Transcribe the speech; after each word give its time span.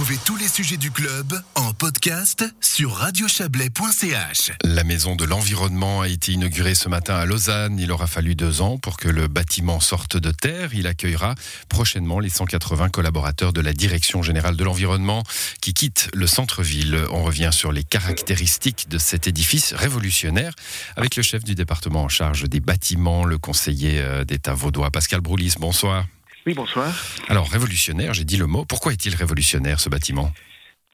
Retrouvez 0.00 0.20
tous 0.24 0.36
les 0.36 0.48
sujets 0.48 0.78
du 0.78 0.90
club 0.90 1.42
en 1.54 1.74
podcast 1.74 2.42
sur 2.62 2.94
radiochablais.ch. 2.94 4.52
La 4.64 4.82
maison 4.82 5.14
de 5.14 5.26
l'environnement 5.26 6.00
a 6.00 6.08
été 6.08 6.32
inaugurée 6.32 6.74
ce 6.74 6.88
matin 6.88 7.16
à 7.16 7.26
Lausanne. 7.26 7.78
Il 7.78 7.92
aura 7.92 8.06
fallu 8.06 8.34
deux 8.34 8.62
ans 8.62 8.78
pour 8.78 8.96
que 8.96 9.08
le 9.08 9.28
bâtiment 9.28 9.78
sorte 9.78 10.16
de 10.16 10.30
terre. 10.30 10.72
Il 10.72 10.86
accueillera 10.86 11.34
prochainement 11.68 12.18
les 12.18 12.30
180 12.30 12.88
collaborateurs 12.88 13.52
de 13.52 13.60
la 13.60 13.74
Direction 13.74 14.22
générale 14.22 14.56
de 14.56 14.64
l'environnement 14.64 15.22
qui 15.60 15.74
quittent 15.74 16.08
le 16.14 16.26
centre-ville. 16.26 16.98
On 17.10 17.22
revient 17.22 17.50
sur 17.52 17.70
les 17.70 17.84
caractéristiques 17.84 18.88
de 18.88 18.96
cet 18.96 19.26
édifice 19.26 19.74
révolutionnaire 19.74 20.54
avec 20.96 21.14
le 21.14 21.22
chef 21.22 21.44
du 21.44 21.54
département 21.54 22.04
en 22.04 22.08
charge 22.08 22.48
des 22.48 22.60
bâtiments, 22.60 23.24
le 23.24 23.36
conseiller 23.36 24.00
euh, 24.00 24.24
d'État 24.24 24.54
vaudois, 24.54 24.90
Pascal 24.90 25.20
Broulis. 25.20 25.56
Bonsoir. 25.60 26.06
Oui, 26.46 26.54
bonsoir. 26.54 26.88
Alors, 27.28 27.48
révolutionnaire, 27.48 28.14
j'ai 28.14 28.24
dit 28.24 28.36
le 28.36 28.46
mot. 28.46 28.64
Pourquoi 28.64 28.92
est-il 28.92 29.14
révolutionnaire, 29.14 29.78
ce 29.78 29.88
bâtiment? 29.90 30.30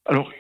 Alors, 0.07 0.31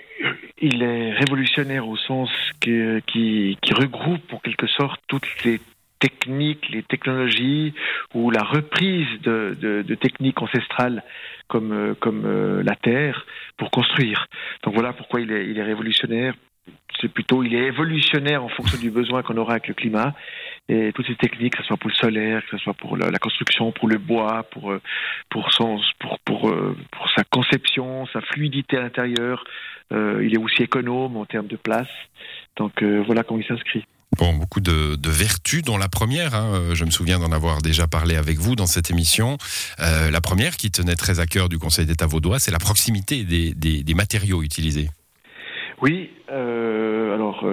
il 0.60 0.83
est 0.83 1.12
révolutionnaire 1.12 1.87
au 1.87 1.97
sens 1.97 2.30
que, 2.60 3.01
qui, 3.01 3.56
qui 3.62 3.73
regroupe 3.74 4.33
en 4.33 4.38
quelque 4.38 4.66
sorte 4.66 5.00
toutes 5.06 5.45
les 5.45 5.61
techniques, 5.98 6.69
les 6.70 6.83
technologies 6.83 7.73
ou 8.14 8.30
la 8.30 8.42
reprise 8.42 9.06
de, 9.23 9.56
de, 9.61 9.83
de 9.83 9.95
techniques 9.95 10.42
ancestrales 10.42 11.02
comme, 11.48 11.95
comme 12.00 12.25
euh, 12.27 12.62
la 12.62 12.75
terre 12.75 13.27
pour 13.56 13.70
construire. 13.70 14.27
Donc 14.64 14.75
voilà 14.75 14.92
pourquoi 14.92 15.20
il 15.20 15.30
est, 15.33 15.48
il 15.48 15.59
est 15.59 15.62
révolutionnaire. 15.62 16.34
C'est 17.00 17.12
plutôt, 17.12 17.45
il 17.45 17.55
est 17.55 17.66
évolutionnaire 17.66 18.42
en 18.42 18.48
fonction 18.48 18.78
du 18.78 18.91
besoin 18.91 19.23
qu'on 19.23 19.36
aura 19.36 19.52
avec 19.52 19.69
le 19.69 19.75
climat 19.75 20.14
et 20.69 20.93
toutes 20.93 21.06
ces 21.06 21.15
techniques, 21.15 21.55
que 21.55 21.62
ce 21.62 21.69
soit 21.69 21.77
pour 21.77 21.91
le 21.91 21.95
solaire, 21.95 22.43
que 22.43 22.56
ce 22.56 22.62
soit 22.65 22.75
pour 22.75 22.97
la, 22.97 23.11
la 23.11 23.19
construction, 23.19 23.70
pour 23.70 23.88
le 23.88 23.98
bois, 23.98 24.45
pour 24.51 24.73
euh, 24.73 24.80
pour 25.30 25.52
son 25.52 25.80
pour 26.01 26.19
pour, 26.20 26.48
euh, 26.48 26.77
pour 26.91 27.09
sa 27.11 27.23
conception, 27.25 28.06
sa 28.12 28.20
fluidité 28.20 28.77
à 28.77 28.80
l'intérieur. 28.80 29.45
Euh, 29.92 30.25
il 30.25 30.34
est 30.34 30.39
aussi 30.39 30.65
économe 30.65 31.16
en 31.16 31.25
termes 31.25 31.47
de 31.47 31.56
place. 31.56 31.89
Donc 32.56 32.83
euh, 32.83 33.03
voilà 33.06 33.23
comment 33.23 33.41
il 33.41 33.47
s'inscrit. 33.47 33.84
Bon, 34.19 34.33
beaucoup 34.34 34.61
de, 34.61 34.97
de, 34.97 35.11
vertus, 35.11 35.62
dont 35.62 35.77
la 35.77 35.89
première, 35.89 36.34
hein, 36.34 36.75
je 36.75 36.84
me 36.84 36.91
souviens 36.91 37.19
d'en 37.19 37.33
avoir 37.33 37.61
déjà 37.61 37.86
parlé 37.86 38.17
avec 38.17 38.39
vous 38.39 38.56
dans 38.56 38.67
cette 38.67 38.91
émission, 38.91 39.36
euh, 39.80 40.11
la 40.11 40.20
première 40.20 40.56
qui 40.56 40.70
tenait 40.70 40.95
très 40.95 41.20
à 41.20 41.27
cœur 41.27 41.48
du 41.48 41.58
Conseil 41.58 41.86
d'État 41.86 42.06
vaudois, 42.06 42.39
c'est 42.39 42.53
la 42.53 42.58
proximité 42.58 43.25
des, 43.25 43.53
des, 43.53 43.83
des, 43.83 43.95
matériaux 43.95 44.42
utilisés. 44.42 44.89
Oui, 45.83 46.11
euh, 46.30 47.14
alors 47.14 47.45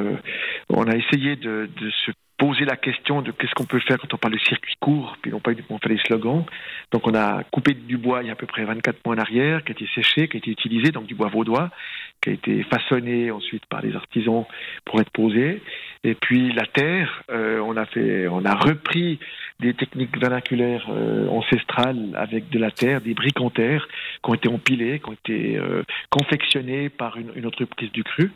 on 0.69 0.87
a 0.87 0.95
essayé 0.95 1.35
de, 1.35 1.69
de 1.75 1.91
se 2.05 2.11
poser 2.43 2.65
la 2.65 2.75
question 2.75 3.21
de 3.21 3.31
qu'est-ce 3.31 3.53
qu'on 3.53 3.63
peut 3.63 3.79
faire 3.79 3.97
quand 3.97 4.13
on 4.13 4.17
parle 4.17 4.33
de 4.33 4.39
circuit 4.39 4.75
court, 4.81 5.15
puis 5.21 5.31
non 5.31 5.39
pas 5.39 5.53
uniquement 5.53 5.77
faire 5.77 5.95
des 5.95 6.01
slogans. 6.05 6.43
Donc 6.91 7.07
on 7.07 7.15
a 7.15 7.41
coupé 7.45 7.73
du 7.73 7.97
bois 7.97 8.21
il 8.21 8.27
y 8.27 8.29
a 8.29 8.33
à 8.33 8.35
peu 8.35 8.47
près 8.47 8.65
24 8.65 8.97
mois 9.05 9.15
en 9.15 9.17
arrière, 9.17 9.63
qui 9.63 9.71
a 9.71 9.75
été 9.75 9.87
séché, 9.95 10.27
qui 10.27 10.35
a 10.35 10.39
été 10.39 10.51
utilisé, 10.51 10.91
donc 10.91 11.05
du 11.05 11.15
bois 11.15 11.29
vaudois, 11.29 11.69
qui 12.21 12.31
a 12.31 12.33
été 12.33 12.63
façonné 12.63 13.31
ensuite 13.31 13.65
par 13.67 13.81
les 13.81 13.95
artisans 13.95 14.43
pour 14.83 14.99
être 14.99 15.11
posé. 15.11 15.61
Et 16.03 16.15
puis 16.15 16.51
la 16.51 16.65
terre, 16.65 17.23
euh, 17.29 17.59
on 17.59 17.77
a 17.77 17.85
fait, 17.85 18.27
on 18.27 18.43
a 18.43 18.55
repris 18.55 19.19
des 19.59 19.73
techniques 19.73 20.17
vernaculaires 20.17 20.85
euh, 20.89 21.27
ancestrales 21.29 22.09
avec 22.15 22.49
de 22.49 22.59
la 22.59 22.71
terre, 22.71 23.01
des 23.01 23.13
briques 23.13 23.39
en 23.39 23.49
terre 23.49 23.87
qui 24.23 24.29
ont 24.29 24.33
été 24.33 24.49
empilées, 24.49 24.99
qui 24.99 25.09
ont 25.09 25.13
été 25.13 25.57
euh, 25.57 25.83
confectionnées 26.09 26.89
par 26.89 27.17
une, 27.17 27.31
une, 27.35 27.45
entreprise 27.45 27.91
du 27.91 28.03
cru. 28.03 28.31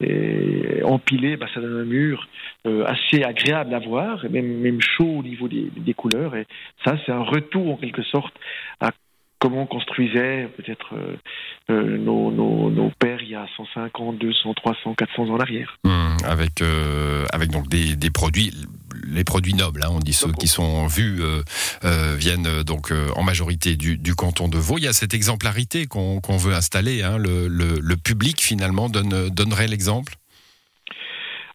Et 0.00 0.82
empilées, 0.84 1.36
bah, 1.36 1.46
ça 1.54 1.60
donne 1.60 1.80
un 1.80 1.84
mur 1.84 2.26
euh, 2.66 2.84
assez 2.86 3.22
agréable 3.22 3.74
à 3.74 3.78
voir, 3.78 4.24
même, 4.30 4.80
chaud 4.80 5.18
au 5.18 5.22
niveau 5.22 5.48
des, 5.48 5.94
couleurs. 5.94 6.34
Et 6.34 6.46
ça, 6.84 6.96
c'est 7.04 7.12
un 7.12 7.22
retour 7.22 7.72
en 7.72 7.76
quelque 7.76 8.02
sorte 8.02 8.34
à 8.80 8.90
comment 9.38 9.62
on 9.62 9.66
construisait 9.66 10.48
peut-être 10.56 10.94
nos, 11.68 12.30
nos, 12.30 12.70
nos, 12.70 12.90
pères 12.98 13.20
il 13.22 13.30
y 13.30 13.34
a 13.34 13.46
150, 13.56 14.16
200, 14.18 14.54
300, 14.54 14.94
400 14.94 15.22
ans 15.24 15.30
en 15.30 15.40
arrière. 15.40 15.76
Mmh, 15.84 16.16
avec, 16.24 16.62
avec 17.32 17.50
donc 17.50 17.68
des, 17.68 18.10
produits, 18.10 18.52
les 19.04 19.24
produits 19.24 19.54
nobles, 19.54 19.82
hein, 19.84 19.90
on 19.90 19.98
dit 19.98 20.12
ceux 20.12 20.32
qui 20.32 20.48
sont 20.48 20.86
vus, 20.86 21.20
euh, 21.22 22.16
viennent 22.16 22.62
donc 22.62 22.92
en 23.16 23.22
majorité 23.22 23.76
du, 23.76 23.98
du, 23.98 24.14
canton 24.14 24.48
de 24.48 24.58
Vaud. 24.58 24.78
Il 24.78 24.84
y 24.84 24.88
a 24.88 24.92
cette 24.92 25.14
exemplarité 25.14 25.86
qu'on 25.86 26.20
qu 26.20 26.32
veut 26.32 26.54
installer. 26.54 27.02
Hein, 27.02 27.18
le, 27.18 27.48
le, 27.48 27.78
le, 27.80 27.96
public 27.96 28.40
finalement 28.40 28.88
donne, 28.88 29.28
donnerait 29.30 29.68
l'exemple? 29.68 30.14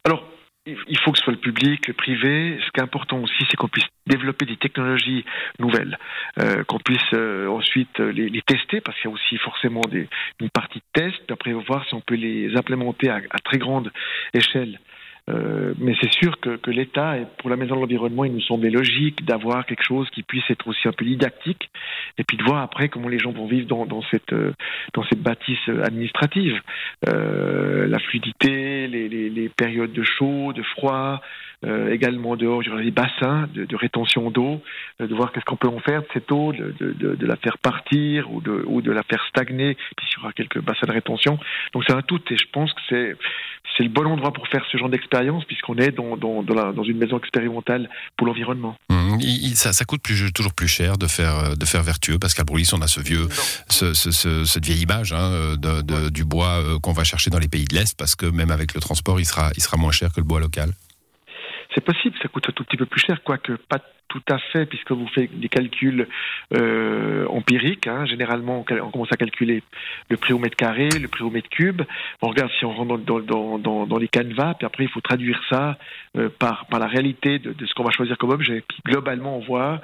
Alors, 0.03 0.23
il 0.65 0.97
faut 0.99 1.11
que 1.11 1.17
ce 1.17 1.23
soit 1.23 1.33
le 1.33 1.39
public, 1.39 1.87
le 1.87 1.93
privé. 1.93 2.59
Ce 2.65 2.71
qui 2.71 2.79
est 2.79 2.83
important 2.83 3.19
aussi, 3.19 3.45
c'est 3.49 3.55
qu'on 3.55 3.67
puisse 3.67 3.87
développer 4.05 4.45
des 4.45 4.57
technologies 4.57 5.25
nouvelles, 5.59 5.97
euh, 6.39 6.63
qu'on 6.65 6.79
puisse 6.79 7.13
euh, 7.13 7.47
ensuite 7.47 7.99
les, 7.99 8.29
les, 8.29 8.41
tester, 8.41 8.81
parce 8.81 8.97
qu'il 8.99 9.09
y 9.09 9.11
a 9.11 9.13
aussi 9.13 9.37
forcément 9.37 9.81
des, 9.81 10.07
une 10.39 10.49
partie 10.49 10.79
de 10.79 11.01
test, 11.01 11.31
après 11.31 11.53
voir 11.53 11.85
si 11.87 11.93
on 11.93 12.01
peut 12.01 12.15
les 12.15 12.55
implémenter 12.55 13.09
à, 13.09 13.21
à 13.29 13.39
très 13.39 13.57
grande 13.57 13.91
échelle. 14.33 14.79
Euh, 15.29 15.73
mais 15.77 15.93
c'est 16.01 16.11
sûr 16.11 16.39
que, 16.39 16.71
l'État, 16.71 17.15
pour 17.39 17.49
la 17.49 17.55
Maison 17.55 17.75
de 17.75 17.81
l'Environnement, 17.81 18.25
il 18.25 18.33
nous 18.33 18.41
semblait 18.41 18.69
logique 18.69 19.25
d'avoir 19.25 19.65
quelque 19.65 19.83
chose 19.83 20.09
qui 20.11 20.23
puisse 20.23 20.49
être 20.49 20.67
aussi 20.67 20.87
un 20.87 20.93
peu 20.93 21.05
didactique, 21.05 21.69
et 22.17 22.23
puis 22.23 22.37
de 22.37 22.43
voir 22.43 22.61
après 22.61 22.89
comment 22.89 23.09
les 23.09 23.19
gens 23.19 23.31
vont 23.31 23.47
vivre 23.47 23.67
dans, 23.67 24.01
cette, 24.11 24.33
dans 24.93 25.03
cette 25.03 25.21
bâtisse 25.21 25.69
administrative. 25.83 26.61
Euh, 27.07 27.87
la 27.87 27.99
fluidité, 27.99 28.87
les, 28.87 29.49
périodes 29.49 29.93
de 29.93 30.03
chaud, 30.03 30.53
de 30.53 30.63
froid, 30.63 31.21
euh, 31.65 31.91
également 31.91 32.35
dehors, 32.35 32.61
il 32.61 32.67
y 32.67 32.71
aura 32.71 32.83
des 32.83 32.91
bassins 32.91 33.47
de, 33.53 33.75
rétention 33.75 34.29
d'eau, 34.29 34.61
euh, 35.01 35.07
de 35.07 35.15
voir 35.15 35.31
qu'est-ce 35.31 35.45
qu'on 35.45 35.55
peut 35.55 35.67
en 35.67 35.79
faire 35.79 36.01
de 36.01 36.07
cette 36.13 36.31
eau, 36.31 36.53
de, 36.53 37.25
la 37.25 37.35
faire 37.37 37.57
partir 37.57 38.31
ou 38.31 38.41
de, 38.41 38.63
ou 38.67 38.81
de 38.81 38.91
la 38.91 39.01
faire 39.03 39.25
stagner, 39.29 39.75
puis 39.95 40.07
il 40.07 40.19
y 40.19 40.23
aura 40.23 40.33
quelques 40.33 40.61
bassins 40.61 40.85
de 40.85 40.91
rétention. 40.91 41.39
Donc 41.73 41.83
c'est 41.87 41.95
un 41.95 42.03
tout, 42.03 42.21
et 42.29 42.37
je 42.37 42.45
pense 42.51 42.71
que 42.73 42.81
c'est 42.89 43.83
le 43.83 43.89
bon 43.89 44.05
endroit 44.05 44.31
pour 44.31 44.47
faire 44.47 44.65
ce 44.71 44.77
genre 44.77 44.89
d'expérience, 44.89 45.16
puisqu'on 45.47 45.75
est 45.77 45.91
dans, 45.91 46.17
dans, 46.17 46.43
dans, 46.43 46.53
la, 46.53 46.71
dans, 46.71 46.83
une 46.83 46.97
maison 46.97 47.17
expérimentale 47.17 47.89
pour 48.17 48.27
l'environnement. 48.27 48.75
Mmh, 48.89 49.19
ça, 49.55 49.73
ça, 49.73 49.85
coûte 49.85 50.01
plus, 50.01 50.31
toujours 50.31 50.53
plus 50.53 50.67
cher 50.67 50.97
de 50.97 51.07
faire, 51.07 51.57
de 51.57 51.65
faire 51.65 51.83
vertueux. 51.83 52.19
Pascal 52.19 52.45
Broulis, 52.45 52.69
on 52.73 52.81
a 52.81 52.87
ce 52.87 52.99
vieux, 52.99 53.27
ce, 53.69 53.93
ce, 53.93 54.11
ce, 54.11 54.45
cette 54.45 54.65
vieille 54.65 54.81
image 54.81 55.13
hein, 55.13 55.55
de, 55.57 55.81
de, 55.81 55.93
ouais. 55.93 56.11
du 56.11 56.23
bois 56.25 56.61
qu'on 56.81 56.93
va 56.93 57.03
chercher 57.03 57.29
dans 57.29 57.39
les 57.39 57.47
pays 57.47 57.65
de 57.65 57.75
l'Est, 57.75 57.95
parce 57.97 58.15
que 58.15 58.25
même 58.25 58.51
avec 58.51 58.73
le 58.73 58.81
transport, 58.81 59.19
il 59.19 59.25
sera, 59.25 59.51
il 59.55 59.63
sera 59.63 59.77
moins 59.77 59.91
cher 59.91 60.11
que 60.11 60.19
le 60.19 60.25
bois 60.25 60.39
local. 60.39 60.71
C'est 61.77 61.85
possible, 61.85 62.15
ça 62.23 62.27
coûte 62.27 62.49
un 62.49 62.53
tout 62.53 62.63
petit 62.63 62.75
peu 62.75 62.87
plus 62.87 62.99
cher, 62.99 63.21
quoique 63.23 63.51
pas 63.51 63.77
tout 64.07 64.23
à 64.29 64.39
fait, 64.39 64.65
puisque 64.65 64.91
vous 64.91 65.07
faites 65.09 65.39
des 65.39 65.47
calculs 65.47 66.07
euh, 66.55 67.27
empiriques. 67.27 67.85
Hein. 67.85 68.07
Généralement, 68.07 68.65
on 68.67 68.89
commence 68.89 69.11
à 69.11 69.15
calculer 69.15 69.61
le 70.09 70.17
prix 70.17 70.33
au 70.33 70.39
mètre 70.39 70.55
carré, 70.55 70.89
le 70.89 71.07
prix 71.07 71.23
au 71.23 71.29
mètre 71.29 71.49
cube. 71.49 71.83
On 72.23 72.29
regarde 72.29 72.49
si 72.57 72.65
on 72.65 72.73
rentre 72.73 72.97
dans, 73.03 73.97
les 73.99 74.07
canevas, 74.07 74.55
puis 74.55 74.65
après, 74.65 74.85
il 74.85 74.89
faut 74.89 75.01
traduire 75.01 75.39
ça 75.51 75.77
euh, 76.17 76.29
par, 76.39 76.65
par 76.65 76.79
la 76.79 76.87
réalité 76.87 77.37
de, 77.37 77.53
de 77.53 77.65
ce 77.67 77.75
qu'on 77.75 77.83
va 77.83 77.91
choisir 77.91 78.17
comme 78.17 78.31
objet. 78.31 78.63
Puis 78.67 78.79
globalement, 78.83 79.37
on 79.37 79.41
voit 79.41 79.79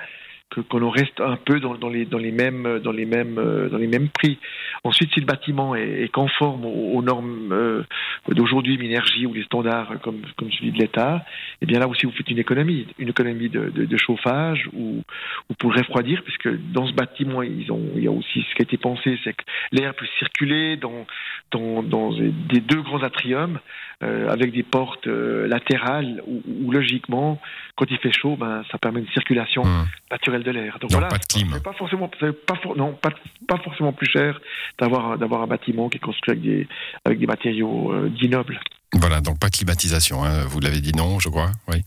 qu'on 0.62 0.90
reste 0.90 1.20
un 1.20 1.38
peu 1.38 1.60
dans, 1.60 1.76
dans, 1.76 1.90
les, 1.90 2.06
dans, 2.06 2.18
les 2.18 2.32
mêmes, 2.32 2.80
dans, 2.80 2.92
les 2.92 3.06
mêmes, 3.06 3.36
dans 3.72 3.78
les 3.78 3.88
mêmes 3.88 4.10
prix. 4.10 4.38
Ensuite, 4.84 5.14
si 5.14 5.20
le 5.20 5.26
bâtiment 5.26 5.76
est, 5.76 6.04
est 6.04 6.12
conforme 6.12 6.66
aux, 6.66 6.98
aux 6.98 7.02
normes 7.02 7.52
euh, 7.52 7.84
d'aujourd'hui, 8.28 8.78
Minergie 8.78 9.26
ou 9.26 9.34
les 9.34 9.44
standards 9.44 10.00
comme, 10.02 10.22
comme 10.38 10.52
celui 10.52 10.72
de 10.72 10.78
l'État, 10.78 11.26
eh 11.62 11.66
bien 11.66 11.80
là 11.80 11.88
aussi 11.88 12.06
vous 12.06 12.12
faites 12.12 12.30
une 12.30 12.40
économie, 12.40 12.88
une 13.00 13.10
économie 13.10 13.50
de, 13.50 13.70
de, 13.70 13.86
de 13.86 13.98
chauffage 13.98 14.70
ou, 14.74 15.02
ou, 15.50 15.54
pour 15.56 15.72
le 15.72 15.80
refroidir, 15.80 16.24
puisque 16.24 16.50
dans 16.72 16.86
ce 16.88 16.94
bâtiment, 16.94 17.42
ils 17.44 17.72
ont, 17.72 17.82
il 17.96 18.04
y 18.04 18.08
a 18.08 18.12
aussi 18.12 18.46
ce 18.50 18.56
qui 18.56 18.62
a 18.62 18.64
été 18.64 18.78
pensé, 18.78 19.18
c'est 19.24 19.34
que 19.34 19.44
l'air 19.72 19.94
peut 19.94 20.08
circuler 20.20 20.78
dans, 20.78 21.06
dans, 21.52 21.84
dans 21.84 22.12
des 22.12 22.60
deux 22.60 22.82
grands 22.82 23.04
atriums 23.04 23.60
euh, 24.02 24.30
avec 24.30 24.52
des 24.52 24.64
portes 24.64 25.08
euh, 25.08 25.48
latérales 25.48 26.22
où, 26.28 26.42
où, 26.66 26.72
logiquement, 26.72 27.40
quand 27.76 27.86
il 27.90 27.98
fait 27.98 28.12
chaud, 28.12 28.36
ben, 28.38 28.64
ça 28.72 28.78
permet 28.78 29.00
une 29.02 29.08
circulation 29.10 29.64
mmh. 29.64 29.88
naturelle 30.12 30.44
de 30.44 30.52
l'air. 30.52 30.78
Donc, 30.80 30.92
voilà, 30.92 31.08
pas 31.08 31.18
de 31.18 31.26
clim. 31.26 31.60
pas 31.64 31.74
forcément, 31.74 32.08
pas 32.08 32.56
for, 32.56 32.76
non, 32.76 32.94
pas, 32.94 33.12
pas 33.48 33.58
forcément 33.58 33.94
plus 33.94 34.10
cher 34.10 34.40
d'avoir 34.80 35.18
d'avoir 35.18 35.42
un 35.42 35.48
bâtiment 35.48 35.90
qui 35.90 35.98
est 35.98 36.02
construit 36.02 36.32
avec 36.32 36.44
des 36.44 36.68
avec 37.06 37.20
des 37.20 37.28
matériaux 37.28 37.92
euh, 37.94 38.10
dits 38.10 38.30
nobles. 38.30 38.60
Voilà, 38.94 39.22
donc 39.22 39.40
pas 39.40 39.50
climatisation. 39.50 40.24
Hein. 40.24 40.46
Vous 40.48 40.60
l'avez 40.60 40.80
dit 40.80 40.94
non, 40.94 41.20
je 41.20 41.30
crois. 41.30 41.52
Oui. 41.68 41.84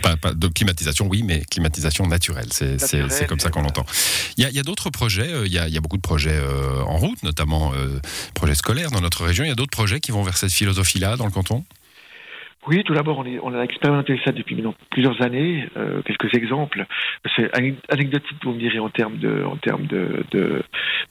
Pas, 0.00 0.16
pas, 0.16 0.32
de 0.32 0.48
climatisation, 0.48 1.06
oui, 1.06 1.22
mais 1.22 1.44
climatisation 1.44 2.06
naturelle. 2.06 2.48
C'est 2.52 3.26
comme 3.26 3.40
ça 3.40 3.50
qu'on 3.50 3.62
l'entend. 3.62 3.84
Il 4.36 4.48
y 4.48 4.58
a, 4.58 4.60
a 4.60 4.62
d'autres 4.62 4.90
projets. 4.90 5.32
Euh, 5.32 5.46
il 5.46 5.52
y 5.52 5.58
a, 5.58 5.68
il 5.68 5.74
y 5.74 5.76
a, 5.76 5.80
beaucoup 5.80 5.96
de 5.96 6.02
projets 6.02 6.36
euh, 6.36 6.82
en 6.82 6.96
route, 6.96 7.22
notamment 7.22 7.72
euh, 7.74 8.00
projets 8.34 8.54
scolaires 8.54 8.90
dans 8.90 9.00
notre 9.00 9.24
région. 9.24 9.44
Il 9.44 9.48
y 9.48 9.52
a 9.52 9.54
d'autres 9.54 9.70
projets 9.70 10.00
qui 10.00 10.10
vont 10.10 10.22
vers 10.22 10.36
cette 10.36 10.52
philosophie-là 10.52 11.16
dans 11.16 11.26
le 11.26 11.30
canton? 11.30 11.64
Oui, 12.68 12.84
tout 12.84 12.94
d'abord, 12.94 13.18
on, 13.18 13.26
on, 13.42 13.54
a 13.54 13.62
expérimenté 13.62 14.20
ça 14.24 14.30
depuis 14.30 14.54
maintenant 14.54 14.74
plusieurs 14.90 15.20
années. 15.20 15.68
Euh, 15.76 16.00
quelques 16.02 16.32
exemples. 16.34 16.86
C'est 17.34 17.50
anecdotique, 17.88 18.36
vous 18.44 18.52
me 18.52 18.58
direz, 18.58 18.78
en 18.78 18.88
termes 18.88 19.18
de, 19.18 19.42
en 19.44 19.56
termes 19.56 19.86
de, 19.86 20.24
de, 20.30 20.62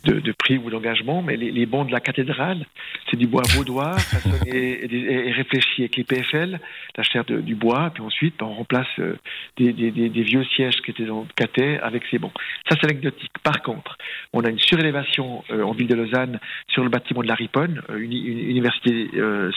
de, 0.05 0.31
prix 0.31 0.57
ou 0.57 0.69
d'engagement, 0.69 1.21
mais 1.21 1.35
les, 1.35 1.51
les 1.51 1.65
bons 1.65 1.83
de 1.83 1.91
la 1.91 1.99
cathédrale, 1.99 2.65
c'est 3.09 3.17
du 3.17 3.27
bois 3.27 3.43
vaudois, 3.55 3.91
façonné 3.97 4.85
et, 4.85 5.31
réfléchi 5.31 5.81
avec 5.81 5.97
les 5.97 6.03
PFL, 6.05 6.59
la 6.95 7.03
chair 7.03 7.25
du 7.25 7.55
bois, 7.55 7.91
puis 7.93 8.03
ensuite, 8.03 8.35
ben, 8.39 8.45
on 8.45 8.53
remplace 8.53 8.87
euh, 8.99 9.17
des, 9.57 9.73
des, 9.73 9.91
des, 9.91 10.23
vieux 10.23 10.43
sièges 10.55 10.81
qui 10.81 10.91
étaient 10.91 11.05
dans 11.05 11.21
le 11.21 11.27
caté 11.35 11.79
avec 11.79 12.03
ces 12.09 12.17
bons. 12.17 12.31
Ça, 12.69 12.77
c'est 12.79 12.85
anecdotique. 12.85 13.31
Par 13.43 13.61
contre, 13.61 13.97
on 14.31 14.43
a 14.43 14.49
une 14.49 14.59
surélévation 14.59 15.43
euh, 15.51 15.63
en 15.63 15.73
ville 15.73 15.87
de 15.87 15.95
Lausanne 15.95 16.39
sur 16.69 16.83
le 16.83 16.89
bâtiment 16.89 17.21
de 17.21 17.27
la 17.27 17.35
Riponne, 17.35 17.81
euh, 17.89 17.97
une, 17.97 18.13
une, 18.13 18.39
université 18.49 19.09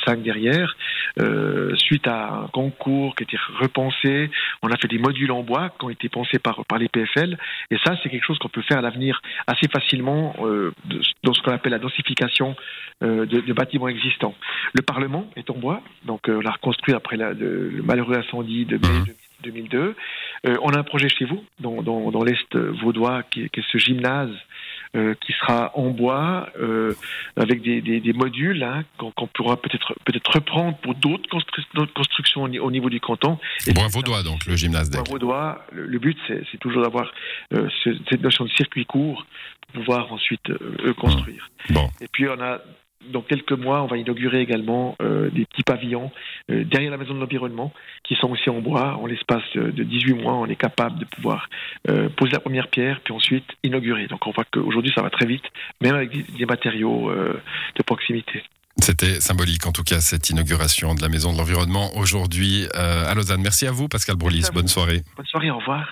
5 0.04 0.22
derrière, 0.22 0.76
suite 1.84 2.06
à 2.08 2.32
un 2.32 2.48
concours 2.48 3.14
qui 3.14 3.22
a 3.22 3.24
été 3.24 3.36
repensé. 3.60 4.30
On 4.62 4.68
a 4.68 4.76
fait 4.76 4.88
des 4.88 4.98
modules 4.98 5.32
en 5.32 5.42
bois 5.42 5.70
qui 5.78 5.84
ont 5.84 5.90
été 5.90 6.08
pensés 6.08 6.38
par, 6.38 6.64
par 6.66 6.78
les 6.78 6.88
PFL. 6.88 7.38
Et 7.70 7.76
ça, 7.84 7.96
c'est 8.02 8.08
quelque 8.10 8.24
chose 8.24 8.38
qu'on 8.38 8.48
peut 8.48 8.62
faire 8.62 8.78
à 8.78 8.82
l'avenir 8.82 9.20
assez 9.46 9.68
facilement 9.68 10.34
euh, 10.40 10.72
dans 11.22 11.34
ce 11.34 11.42
qu'on 11.42 11.52
appelle 11.52 11.72
la 11.72 11.78
densification 11.78 12.56
euh, 13.02 13.26
de, 13.26 13.40
de, 13.40 13.52
bâtiments 13.52 13.88
existants. 13.88 14.34
Le 14.72 14.82
Parlement 14.82 15.26
est 15.36 15.50
en 15.50 15.54
bois, 15.54 15.82
donc 16.04 16.28
euh, 16.28 16.38
on 16.38 16.40
l'a 16.40 16.52
reconstruit 16.52 16.94
après 16.94 17.16
la, 17.16 17.32
le, 17.32 17.68
le, 17.68 17.82
malheureux 17.82 18.16
incendie 18.16 18.64
de 18.64 18.76
mai 18.76 19.14
2002. 19.42 19.78
Mmh. 19.78 19.94
Euh, 20.46 20.56
on 20.62 20.70
a 20.70 20.78
un 20.78 20.84
projet 20.84 21.08
chez 21.08 21.24
vous, 21.24 21.44
dans, 21.60 21.82
dans, 21.82 22.10
dans 22.10 22.22
l'Est 22.22 22.56
vaudois, 22.56 23.22
qui, 23.24 23.48
qui, 23.50 23.60
est 23.60 23.64
ce 23.70 23.78
gymnase 23.78 24.30
euh, 24.94 25.14
qui 25.20 25.32
sera 25.32 25.72
en 25.74 25.90
bois, 25.90 26.48
euh, 26.60 26.94
avec 27.36 27.62
des, 27.62 27.80
des, 27.80 28.00
des 28.00 28.12
modules 28.12 28.62
hein, 28.62 28.84
qu'on 28.98 29.10
qu 29.10 29.26
pourra 29.34 29.56
peut-être 29.56 29.94
peut-être 30.04 30.30
reprendre 30.32 30.76
pour 30.78 30.94
d'autres 30.94 31.28
constru 31.28 31.62
constructions 31.94 32.42
au 32.44 32.70
niveau 32.70 32.90
du 32.90 33.00
canton. 33.00 33.38
bois 33.74 33.88
vaudois, 33.88 34.22
donc, 34.22 34.46
le 34.46 34.56
gymnase 34.56 34.90
Bois 34.90 35.02
vaudois, 35.08 35.64
le, 35.72 35.86
le 35.86 35.98
but, 35.98 36.18
c'est 36.28 36.58
toujours 36.58 36.82
d'avoir 36.82 37.12
euh, 37.52 37.68
ce, 37.82 37.90
cette 38.08 38.22
notion 38.22 38.44
de 38.44 38.50
circuit 38.50 38.86
court 38.86 39.26
pour 39.60 39.82
pouvoir 39.82 40.12
ensuite 40.12 40.46
construire. 40.98 41.50
Bon. 41.70 41.88
Et 42.00 42.06
puis, 42.12 42.28
on 42.28 42.40
a 42.40 42.60
dans 43.12 43.22
quelques 43.22 43.52
mois, 43.52 43.82
on 43.82 43.86
va 43.86 43.96
inaugurer 43.96 44.40
également 44.40 44.96
euh, 45.02 45.30
des 45.30 45.44
petits 45.46 45.62
pavillons 45.62 46.10
euh, 46.50 46.64
derrière 46.64 46.90
la 46.90 46.96
maison 46.96 47.14
de 47.14 47.20
l'environnement 47.20 47.72
qui 48.04 48.14
sont 48.16 48.28
aussi 48.30 48.50
en 48.50 48.60
bois. 48.60 48.96
En 48.96 49.06
l'espace 49.06 49.42
de, 49.54 49.70
de 49.70 49.82
18 49.84 50.14
mois, 50.14 50.34
on 50.34 50.46
est 50.46 50.56
capable 50.56 50.98
de 50.98 51.04
pouvoir 51.04 51.48
euh, 51.88 52.08
poser 52.10 52.32
la 52.32 52.40
première 52.40 52.68
pierre, 52.68 53.00
puis 53.04 53.14
ensuite 53.14 53.44
inaugurer. 53.62 54.06
Donc 54.06 54.26
on 54.26 54.30
voit 54.30 54.44
qu'aujourd'hui, 54.52 54.92
ça 54.94 55.02
va 55.02 55.10
très 55.10 55.26
vite, 55.26 55.44
même 55.80 55.94
avec 55.94 56.10
des, 56.10 56.22
des 56.22 56.46
matériaux 56.46 57.10
de 57.12 57.82
proximité. 57.82 58.42
C'était 58.78 59.20
symbolique 59.20 59.66
en 59.66 59.72
tout 59.72 59.84
cas 59.84 60.00
cette 60.00 60.28
inauguration 60.30 60.94
de 60.94 61.02
la 61.02 61.08
Maison 61.08 61.32
de 61.32 61.38
l'Environnement 61.38 61.96
aujourd'hui 61.96 62.66
à 62.74 63.14
Lausanne. 63.14 63.40
Merci 63.42 63.66
à 63.66 63.70
vous 63.70 63.88
Pascal 63.88 64.16
Broulis, 64.16 64.46
bonne 64.52 64.68
soirée. 64.68 65.02
Bonne 65.16 65.26
soirée, 65.26 65.50
au 65.50 65.58
revoir. 65.58 65.86